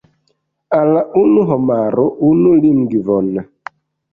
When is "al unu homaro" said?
0.77-2.07